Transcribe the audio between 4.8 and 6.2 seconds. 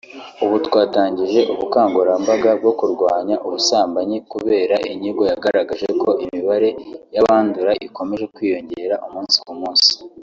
ko inyigo yagaragaje ko